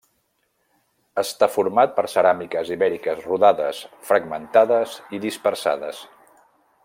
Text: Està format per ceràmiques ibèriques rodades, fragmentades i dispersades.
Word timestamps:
Està 1.23 1.49
format 1.57 1.93
per 1.99 2.05
ceràmiques 2.13 2.71
ibèriques 2.77 3.21
rodades, 3.27 3.83
fragmentades 4.09 4.97
i 5.19 5.23
dispersades. 5.29 6.03